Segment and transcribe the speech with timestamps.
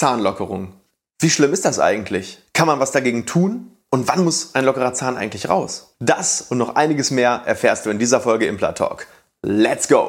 [0.00, 0.72] Zahnlockerung.
[1.18, 2.38] Wie schlimm ist das eigentlich?
[2.54, 3.76] Kann man was dagegen tun?
[3.90, 5.94] Und wann muss ein lockerer Zahn eigentlich raus?
[6.00, 9.06] Das und noch einiges mehr erfährst du in dieser Folge Implant Talk.
[9.42, 10.08] Let's go!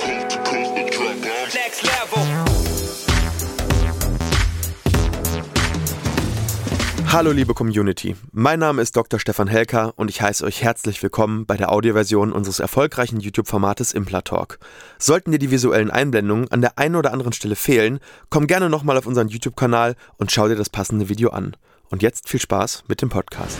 [7.14, 9.20] Hallo liebe Community, mein Name ist Dr.
[9.20, 14.60] Stefan Helker und ich heiße euch herzlich willkommen bei der Audioversion unseres erfolgreichen YouTube-Formates Implatalk.
[14.98, 18.98] Sollten dir die visuellen Einblendungen an der einen oder anderen Stelle fehlen, komm gerne nochmal
[18.98, 21.58] auf unseren YouTube-Kanal und schau dir das passende Video an.
[21.90, 23.58] Und jetzt viel Spaß mit dem Podcast.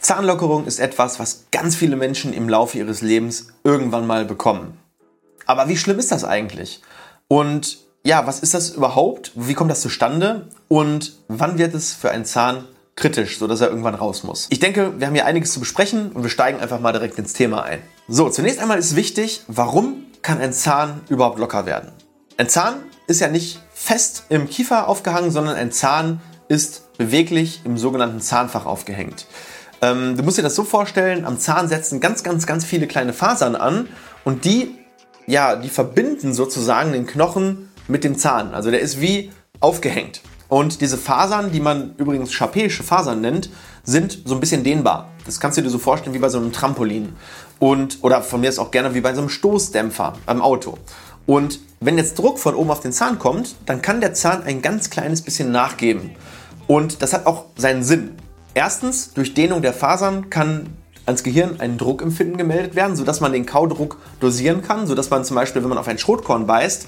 [0.00, 4.76] Zahnlockerung ist etwas, was ganz viele Menschen im Laufe ihres Lebens irgendwann mal bekommen.
[5.46, 6.82] Aber wie schlimm ist das eigentlich?
[7.28, 9.32] Und ja, was ist das überhaupt?
[9.34, 10.48] Wie kommt das zustande?
[10.68, 12.64] Und wann wird es für einen Zahn
[12.96, 14.46] kritisch, sodass er irgendwann raus muss?
[14.50, 17.32] Ich denke, wir haben hier einiges zu besprechen und wir steigen einfach mal direkt ins
[17.32, 17.80] Thema ein.
[18.08, 21.92] So, zunächst einmal ist wichtig, warum kann ein Zahn überhaupt locker werden?
[22.36, 22.76] Ein Zahn
[23.06, 28.66] ist ja nicht fest im Kiefer aufgehangen, sondern ein Zahn ist beweglich im sogenannten Zahnfach
[28.66, 29.26] aufgehängt.
[29.80, 33.12] Ähm, du musst dir das so vorstellen, am Zahn setzen ganz, ganz, ganz viele kleine
[33.12, 33.88] Fasern an
[34.24, 34.74] und die,
[35.26, 38.54] ja, die verbinden sozusagen den Knochen mit dem Zahn.
[38.54, 40.20] Also der ist wie aufgehängt.
[40.48, 43.50] Und diese Fasern, die man übrigens schapäische Fasern nennt,
[43.84, 45.10] sind so ein bisschen dehnbar.
[45.26, 47.14] Das kannst du dir so vorstellen wie bei so einem Trampolin.
[47.58, 50.78] Und, oder von mir ist auch gerne wie bei so einem Stoßdämpfer beim Auto.
[51.26, 54.62] Und wenn jetzt Druck von oben auf den Zahn kommt, dann kann der Zahn ein
[54.62, 56.12] ganz kleines bisschen nachgeben.
[56.66, 58.12] Und das hat auch seinen Sinn.
[58.54, 60.70] Erstens, durch Dehnung der Fasern kann
[61.08, 65.34] ans Gehirn ein Druckempfinden gemeldet werden, sodass man den Kaudruck dosieren kann, sodass man zum
[65.36, 66.86] Beispiel, wenn man auf ein Schrotkorn beißt,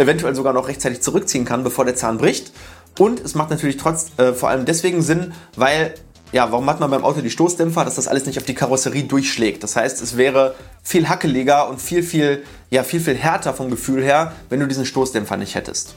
[0.00, 2.52] eventuell sogar noch rechtzeitig zurückziehen kann, bevor der Zahn bricht.
[2.98, 5.94] Und es macht natürlich trotz, äh, vor allem deswegen Sinn, weil,
[6.32, 9.04] ja, warum hat man beim Auto die Stoßdämpfer, dass das alles nicht auf die Karosserie
[9.04, 9.62] durchschlägt.
[9.62, 14.02] Das heißt, es wäre viel hackeliger und viel, viel, ja, viel, viel härter vom Gefühl
[14.02, 15.96] her, wenn du diesen Stoßdämpfer nicht hättest.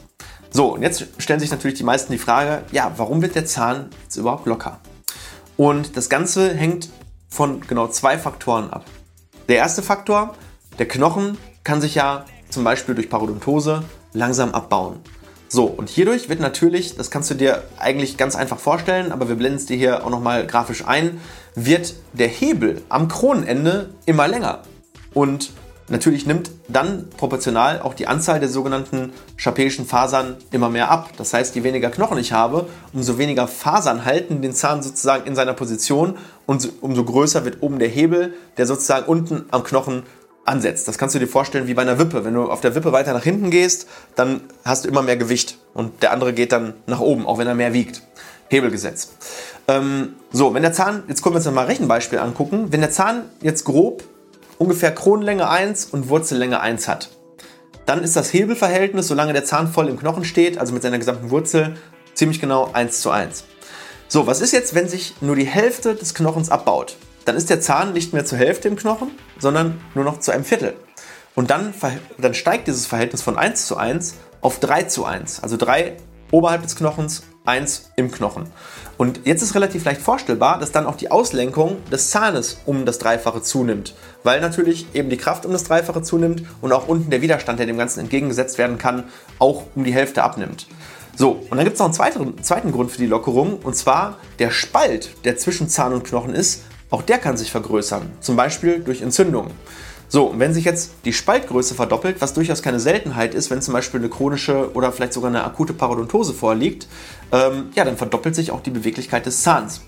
[0.50, 3.88] So, und jetzt stellen sich natürlich die meisten die Frage, ja, warum wird der Zahn
[4.04, 4.78] jetzt überhaupt locker?
[5.56, 6.90] Und das Ganze hängt
[7.28, 8.84] von genau zwei Faktoren ab.
[9.48, 10.34] Der erste Faktor,
[10.78, 13.82] der Knochen kann sich ja zum Beispiel durch Parodontose,
[14.14, 15.00] langsam abbauen.
[15.48, 19.36] So, und hierdurch wird natürlich, das kannst du dir eigentlich ganz einfach vorstellen, aber wir
[19.36, 21.20] blenden es dir hier auch nochmal grafisch ein,
[21.54, 24.62] wird der Hebel am Kronenende immer länger.
[25.12, 25.52] Und
[25.88, 31.10] natürlich nimmt dann proportional auch die Anzahl der sogenannten schapäischen Fasern immer mehr ab.
[31.18, 35.36] Das heißt, je weniger Knochen ich habe, umso weniger Fasern halten den Zahn sozusagen in
[35.36, 40.02] seiner Position und umso größer wird oben der Hebel, der sozusagen unten am Knochen
[40.44, 40.88] ansetzt.
[40.88, 42.24] Das kannst du dir vorstellen wie bei einer Wippe.
[42.24, 45.58] Wenn du auf der Wippe weiter nach hinten gehst, dann hast du immer mehr Gewicht
[45.72, 48.02] und der andere geht dann nach oben, auch wenn er mehr wiegt.
[48.48, 49.12] Hebelgesetz.
[49.68, 52.66] Ähm, so, wenn der Zahn, jetzt können wir uns mal ein Rechenbeispiel angucken.
[52.70, 54.04] Wenn der Zahn jetzt grob
[54.58, 57.10] ungefähr Kronenlänge 1 und Wurzellänge 1 hat,
[57.86, 61.30] dann ist das Hebelverhältnis, solange der Zahn voll im Knochen steht, also mit seiner gesamten
[61.30, 61.76] Wurzel,
[62.14, 63.44] ziemlich genau 1 zu 1.
[64.08, 66.96] So, was ist jetzt, wenn sich nur die Hälfte des Knochens abbaut?
[67.24, 70.44] Dann ist der Zahn nicht mehr zur Hälfte im Knochen, sondern nur noch zu einem
[70.44, 70.74] Viertel.
[71.34, 71.74] Und dann,
[72.18, 75.42] dann steigt dieses Verhältnis von 1 zu 1 auf 3 zu 1.
[75.42, 75.96] Also 3
[76.30, 78.46] oberhalb des Knochens, 1 im Knochen.
[78.96, 82.98] Und jetzt ist relativ leicht vorstellbar, dass dann auch die Auslenkung des Zahnes um das
[82.98, 83.94] Dreifache zunimmt.
[84.22, 87.66] Weil natürlich eben die Kraft um das Dreifache zunimmt und auch unten der Widerstand, der
[87.66, 89.04] dem Ganzen entgegengesetzt werden kann,
[89.38, 90.66] auch um die Hälfte abnimmt.
[91.16, 94.18] So, und dann gibt es noch einen zweiten, zweiten Grund für die Lockerung, und zwar
[94.40, 96.62] der Spalt, der zwischen Zahn und Knochen ist,
[96.94, 99.50] auch der kann sich vergrößern, zum Beispiel durch Entzündungen.
[100.06, 103.74] So, und wenn sich jetzt die Spaltgröße verdoppelt, was durchaus keine Seltenheit ist, wenn zum
[103.74, 106.86] Beispiel eine chronische oder vielleicht sogar eine akute Parodontose vorliegt,
[107.32, 109.80] ähm, ja, dann verdoppelt sich auch die Beweglichkeit des Zahns.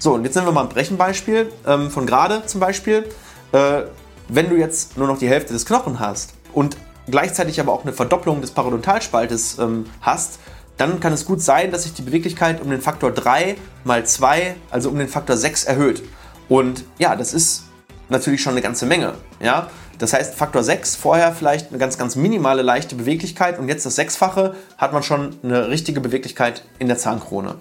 [0.00, 3.04] So, und jetzt nehmen wir mal ein Brechenbeispiel ähm, von gerade zum Beispiel.
[3.52, 3.82] Äh,
[4.28, 6.76] wenn du jetzt nur noch die Hälfte des Knochen hast und
[7.08, 10.40] gleichzeitig aber auch eine Verdopplung des Parodontalspaltes ähm, hast,
[10.76, 14.56] dann kann es gut sein, dass sich die Beweglichkeit um den Faktor 3 mal 2,
[14.70, 16.02] also um den Faktor 6 erhöht.
[16.48, 17.64] Und ja, das ist
[18.08, 19.14] natürlich schon eine ganze Menge.
[19.40, 19.68] Ja?
[19.98, 23.96] Das heißt, Faktor 6, vorher vielleicht eine ganz, ganz minimale leichte Beweglichkeit und jetzt das
[23.96, 27.56] Sechsfache hat man schon eine richtige Beweglichkeit in der Zahnkrone.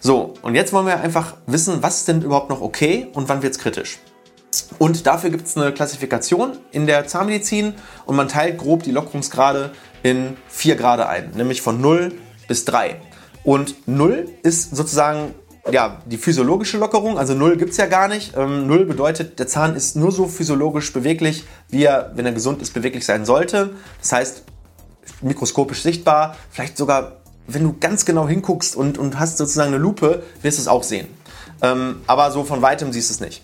[0.00, 3.42] So, und jetzt wollen wir einfach wissen, was ist denn überhaupt noch okay und wann
[3.42, 3.98] wird es kritisch.
[4.78, 7.74] Und dafür gibt es eine Klassifikation in der Zahnmedizin
[8.06, 9.72] und man teilt grob die Lockerungsgrade
[10.02, 12.12] in vier Grade ein, nämlich von 0
[12.48, 12.96] bis 3.
[13.44, 15.34] Und 0 ist sozusagen
[15.70, 18.36] ja, die physiologische Lockerung, also Null gibt es ja gar nicht.
[18.36, 22.60] Ähm, Null bedeutet, der Zahn ist nur so physiologisch beweglich, wie er, wenn er gesund
[22.62, 23.70] ist, beweglich sein sollte.
[24.00, 24.42] Das heißt,
[25.20, 30.22] mikroskopisch sichtbar, vielleicht sogar, wenn du ganz genau hinguckst und, und hast sozusagen eine Lupe,
[30.42, 31.06] wirst du es auch sehen.
[31.60, 33.42] Ähm, aber so von weitem siehst du es nicht.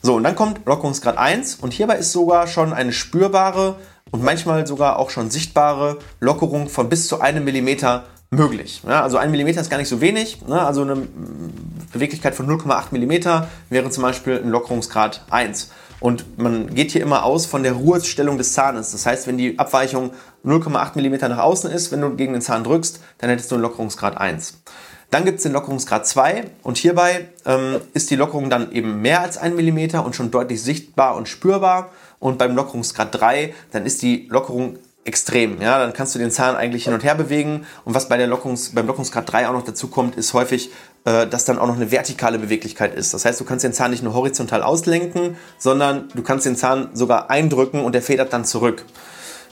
[0.00, 3.76] So, und dann kommt Lockerungsgrad 1 und hierbei ist sogar schon eine spürbare
[4.10, 8.82] und manchmal sogar auch schon sichtbare Lockerung von bis zu einem Millimeter möglich.
[8.86, 10.46] Ja, also ein Millimeter ist gar nicht so wenig.
[10.46, 10.60] Ne?
[10.60, 10.96] Also eine
[11.92, 15.70] Beweglichkeit von 0,8 Millimeter wäre zum Beispiel ein Lockerungsgrad 1.
[16.00, 18.92] Und man geht hier immer aus von der Ruhestellung des Zahnes.
[18.92, 20.12] Das heißt, wenn die Abweichung
[20.44, 23.62] 0,8 mm nach außen ist, wenn du gegen den Zahn drückst, dann hättest du einen
[23.62, 24.62] Lockerungsgrad 1.
[25.10, 29.22] Dann gibt es den Lockerungsgrad 2 und hierbei ähm, ist die Lockerung dann eben mehr
[29.22, 31.90] als 1 mm und schon deutlich sichtbar und spürbar.
[32.20, 34.76] Und beim Lockerungsgrad 3, dann ist die Lockerung
[35.08, 35.60] extrem.
[35.60, 37.66] Ja, dann kannst du den Zahn eigentlich hin und her bewegen.
[37.84, 40.70] Und was bei der Lockungs, beim Lockerungsgrad 3 auch noch dazu kommt, ist häufig,
[41.04, 43.14] äh, dass dann auch noch eine vertikale Beweglichkeit ist.
[43.14, 46.90] Das heißt, du kannst den Zahn nicht nur horizontal auslenken, sondern du kannst den Zahn
[46.92, 48.84] sogar eindrücken und der federt dann zurück.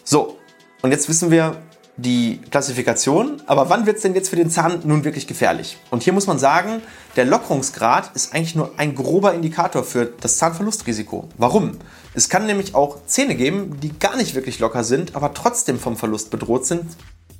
[0.04, 0.38] So,
[0.82, 1.56] und jetzt wissen wir,
[1.96, 3.42] die Klassifikation.
[3.46, 5.78] Aber wann wird es denn jetzt für den Zahn nun wirklich gefährlich?
[5.90, 6.82] Und hier muss man sagen,
[7.16, 11.28] der Lockerungsgrad ist eigentlich nur ein grober Indikator für das Zahnverlustrisiko.
[11.38, 11.78] Warum?
[12.14, 15.96] Es kann nämlich auch Zähne geben, die gar nicht wirklich locker sind, aber trotzdem vom
[15.96, 16.84] Verlust bedroht sind.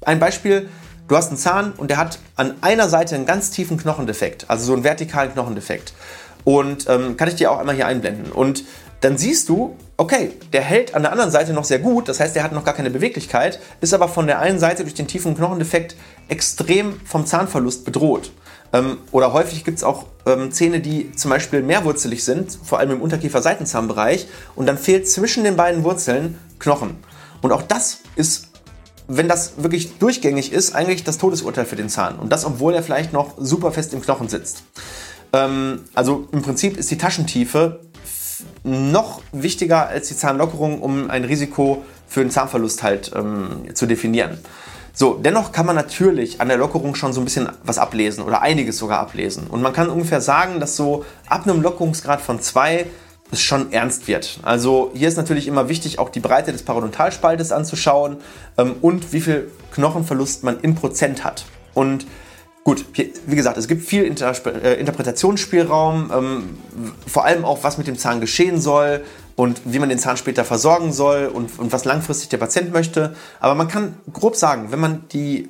[0.03, 0.69] Ein Beispiel,
[1.09, 4.67] du hast einen Zahn und der hat an einer Seite einen ganz tiefen Knochendefekt, also
[4.67, 5.93] so einen vertikalen Knochendefekt.
[6.45, 8.31] Und ähm, kann ich dir auch einmal hier einblenden.
[8.31, 8.65] Und
[9.07, 12.35] dann siehst du, okay, der hält an der anderen Seite noch sehr gut, das heißt,
[12.35, 15.37] der hat noch gar keine Beweglichkeit, ist aber von der einen Seite durch den tiefen
[15.37, 15.95] Knochendefekt
[16.27, 18.33] extrem vom Zahnverlust bedroht.
[18.73, 22.91] Ähm, oder häufig gibt es auch ähm, Zähne, die zum Beispiel mehrwurzelig sind, vor allem
[22.91, 24.27] im Unterkiefer-Seitenzahnbereich,
[24.57, 26.97] und dann fehlt zwischen den beiden Wurzeln Knochen.
[27.41, 28.49] Und auch das ist,
[29.07, 32.19] wenn das wirklich durchgängig ist, eigentlich das Todesurteil für den Zahn.
[32.19, 34.65] Und das, obwohl er vielleicht noch super fest im Knochen sitzt.
[35.33, 37.87] Ähm, also im Prinzip ist die Taschentiefe
[38.65, 44.39] noch wichtiger als die Zahnlockerung, um ein Risiko für einen Zahnverlust halt ähm, zu definieren.
[44.93, 48.41] So, dennoch kann man natürlich an der Lockerung schon so ein bisschen was ablesen oder
[48.41, 49.47] einiges sogar ablesen.
[49.47, 52.87] Und man kann ungefähr sagen, dass so ab einem Lockerungsgrad von 2
[53.31, 54.39] es schon ernst wird.
[54.43, 58.19] Also hier ist natürlich immer wichtig, auch die Breite des Parodontalspaltes anzuschauen
[58.57, 61.45] ähm, und wie viel Knochenverlust man in Prozent hat.
[61.75, 62.07] Und
[62.67, 66.59] Gut, wie gesagt, es gibt viel Inter äh, Interpretationsspielraum, ähm,
[67.07, 69.05] vor allem auch, was mit dem Zahn geschehen soll
[69.37, 73.15] und wie man den Zahn später versorgen soll und, und was langfristig der Patient möchte.
[73.39, 75.49] Aber man kann grob sagen, wenn man die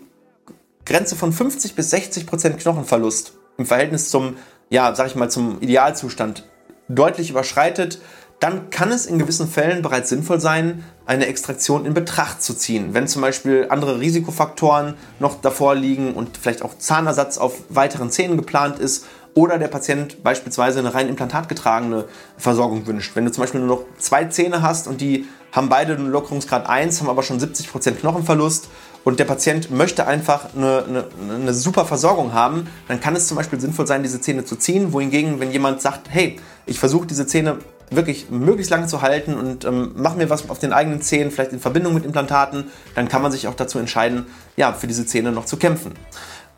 [0.84, 4.36] Grenze von 50 bis 60 Prozent Knochenverlust im Verhältnis zum,
[4.68, 6.44] ja, sag ich mal, zum Idealzustand
[6.86, 7.98] deutlich überschreitet,
[8.40, 12.92] dann kann es in gewissen Fällen bereits sinnvoll sein, eine Extraktion in Betracht zu ziehen.
[12.92, 18.36] Wenn zum Beispiel andere Risikofaktoren noch davor liegen und vielleicht auch Zahnersatz auf weiteren Zähnen
[18.36, 22.06] geplant ist oder der Patient beispielsweise eine rein implantatgetragene
[22.36, 23.14] Versorgung wünscht.
[23.14, 26.68] Wenn du zum Beispiel nur noch zwei Zähne hast und die haben beide einen Lockerungsgrad
[26.68, 28.68] 1, haben aber schon 70% Knochenverlust
[29.04, 33.36] und der Patient möchte einfach eine, eine, eine, super Versorgung haben, dann kann es zum
[33.36, 34.92] Beispiel sinnvoll sein, diese Zähne zu ziehen.
[34.92, 37.58] Wohingegen, wenn jemand sagt, hey, ich versuche diese Zähne
[37.90, 41.52] wirklich möglichst lange zu halten und ähm, mach mir was auf den eigenen Zähnen, vielleicht
[41.52, 45.32] in Verbindung mit Implantaten, dann kann man sich auch dazu entscheiden, ja, für diese Zähne
[45.32, 45.92] noch zu kämpfen.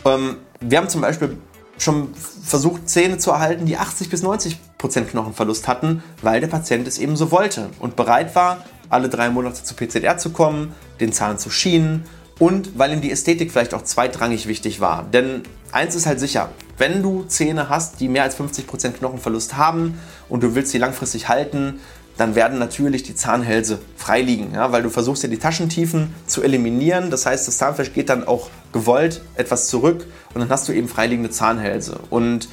[0.04, 1.36] Ähm, wir haben zum Beispiel
[1.76, 6.88] schon versucht, Zähne zu erhalten, die 80 bis 90 Prozent Knochenverlust hatten, weil der Patient
[6.88, 11.12] es eben so wollte und bereit war, alle drei Monate zu PZR zu kommen, den
[11.12, 12.04] Zahn zu schienen
[12.38, 15.04] und weil ihm die Ästhetik vielleicht auch zweitrangig wichtig war.
[15.04, 15.42] Denn
[15.72, 19.98] eins ist halt sicher, wenn du Zähne hast, die mehr als 50% Knochenverlust haben
[20.28, 21.80] und du willst sie langfristig halten,
[22.16, 27.10] dann werden natürlich die Zahnhälse freiliegen, ja, weil du versuchst ja die Taschentiefen zu eliminieren.
[27.10, 30.04] Das heißt, das Zahnfleisch geht dann auch gewollt etwas zurück
[30.34, 32.00] und dann hast du eben freiliegende Zahnhälse.
[32.10, 32.48] Und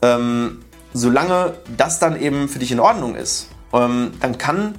[0.00, 4.74] ähm, solange das dann eben für dich in Ordnung ist, ähm, dann kann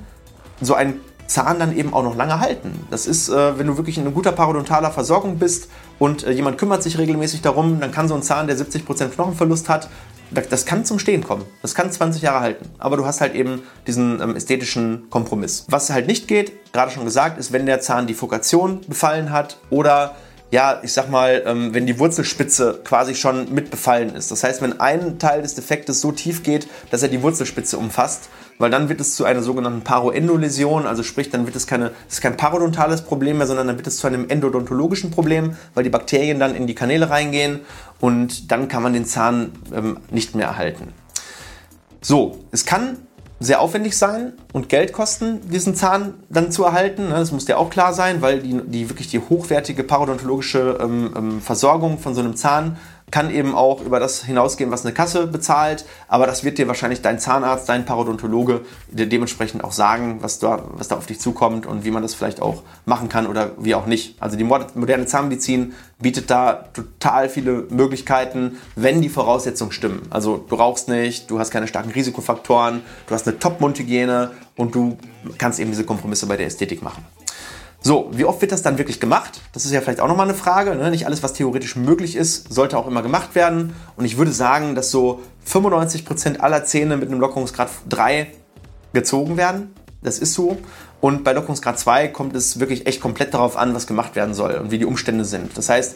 [0.60, 1.00] so ein
[1.32, 2.86] Zahn dann eben auch noch lange halten.
[2.90, 6.84] Das ist, äh, wenn du wirklich in guter parodontaler Versorgung bist und äh, jemand kümmert
[6.84, 9.90] sich regelmäßig darum, dann kann so ein Zahn, der 70% Knochenverlust hat,
[10.32, 11.44] das kann zum Stehen kommen.
[11.62, 12.66] Das kann 20 Jahre halten.
[12.78, 15.66] Aber du hast halt eben diesen ähm, ästhetischen Kompromiss.
[15.70, 19.58] Was halt nicht geht, gerade schon gesagt, ist, wenn der Zahn die Fokation befallen hat
[19.70, 20.16] oder
[20.52, 24.32] ja, ich sag mal, ähm, wenn die Wurzelspitze quasi schon mit befallen ist.
[24.32, 28.30] Das heißt, wenn ein Teil des Defektes so tief geht, dass er die Wurzelspitze umfasst,
[28.58, 32.16] weil dann wird es zu einer sogenannten Paroendoläsion, also sprich, dann wird es keine, es
[32.16, 35.90] ist kein parodontales Problem mehr, sondern dann wird es zu einem endodontologischen Problem, weil die
[35.90, 37.62] Bakterien dann in die Kanäle reingehen
[38.00, 40.94] und dann kann man den Zahn ähm, nicht mehr erhalten.
[42.02, 42.98] So, es kann
[43.42, 47.10] sehr aufwendig sein und Geld kosten, diesen Zahn dann zu erhalten.
[47.10, 47.16] Ne?
[47.16, 51.42] Das muss dir auch klar sein, weil die, die wirklich die hochwertige parodontologische ähm, ähm,
[51.42, 52.78] Versorgung von so einem Zahn
[53.12, 57.02] kann eben auch über das hinausgehen, was eine Kasse bezahlt, aber das wird dir wahrscheinlich
[57.02, 61.66] dein Zahnarzt, dein Parodontologe dir dementsprechend auch sagen, was da, was da auf dich zukommt
[61.66, 64.16] und wie man das vielleicht auch machen kann oder wie auch nicht.
[64.22, 70.02] Also die moderne Zahnmedizin bietet da total viele Möglichkeiten, wenn die Voraussetzungen stimmen.
[70.10, 74.98] Also du rauchst nicht, du hast keine starken Risikofaktoren, du hast eine Top-Mundhygiene und du
[75.38, 77.06] kannst eben diese Kompromisse bei der Ästhetik machen.
[77.84, 79.42] So, wie oft wird das dann wirklich gemacht?
[79.54, 80.76] Das ist ja vielleicht auch nochmal eine Frage.
[80.76, 80.92] Ne?
[80.92, 83.76] Nicht alles, was theoretisch möglich ist, sollte auch immer gemacht werden.
[83.96, 88.28] Und ich würde sagen, dass so 95% aller Zähne mit einem Lockerungsgrad 3
[88.94, 89.74] gezogen werden.
[90.04, 90.60] Das ist so.
[91.00, 94.54] Und bei Lockerungsgrad 2 kommt es wirklich echt komplett darauf an, was gemacht werden soll
[94.54, 95.58] und wie die Umstände sind.
[95.58, 95.96] Das heißt,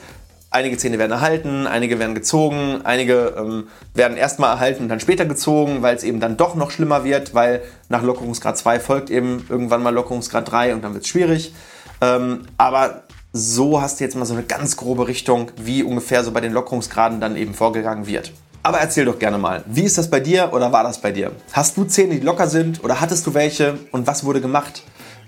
[0.49, 5.25] einige Zähne werden erhalten, einige werden gezogen, einige ähm, werden erstmal erhalten und dann später
[5.25, 9.45] gezogen, weil es eben dann doch noch schlimmer wird, weil nach Lockerungsgrad 2 folgt eben
[9.49, 11.53] irgendwann mal Lockerungsgrad 3 und dann wird es schwierig.
[12.01, 16.31] Ähm, aber so hast du jetzt mal so eine ganz grobe Richtung, wie ungefähr so
[16.31, 18.31] bei den Lockerungsgraden dann eben vorgegangen wird.
[18.63, 21.31] Aber erzähl doch gerne mal, wie ist das bei dir oder war das bei dir?
[21.51, 24.83] Hast du Zähne, die locker sind oder hattest du welche und was wurde gemacht?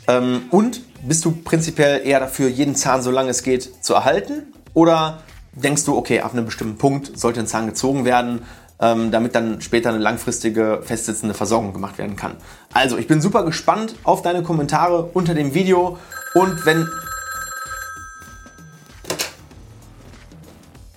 [0.07, 4.53] Ähm, und bist du prinzipiell eher dafür, jeden Zahn, solange es geht, zu erhalten?
[4.73, 5.19] Oder
[5.53, 8.43] denkst du, okay, auf einem bestimmten Punkt sollte ein Zahn gezogen werden,
[8.79, 12.37] ähm, damit dann später eine langfristige, festsitzende Versorgung gemacht werden kann?
[12.73, 15.97] Also, ich bin super gespannt auf deine Kommentare unter dem Video
[16.33, 16.89] und wenn...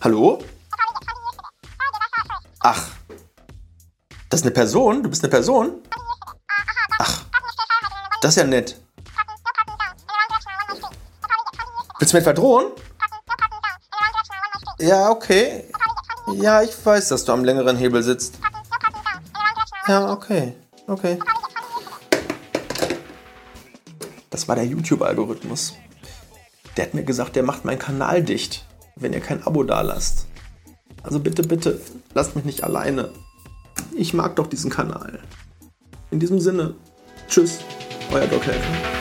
[0.01, 0.43] Hallo?
[2.61, 2.89] Ach.
[4.29, 5.03] Das ist eine Person?
[5.03, 5.83] Du bist eine Person?
[6.99, 7.25] Ach.
[8.23, 8.81] Das ist ja nett.
[11.99, 12.73] Willst du mir etwa drohen?
[14.79, 15.71] Ja, okay.
[16.35, 18.39] Ja, ich weiß, dass du am längeren Hebel sitzt.
[19.87, 20.57] Ja, okay.
[20.87, 21.19] Okay.
[24.51, 25.77] War der YouTube-Algorithmus.
[26.77, 28.67] Der hat mir gesagt, der macht meinen Kanal dicht,
[28.97, 30.27] wenn ihr kein Abo da lasst.
[31.05, 31.81] Also bitte, bitte,
[32.15, 33.13] lasst mich nicht alleine.
[33.97, 35.21] Ich mag doch diesen Kanal.
[36.11, 36.75] In diesem Sinne,
[37.29, 37.61] tschüss,
[38.11, 39.00] euer Doc Helfer.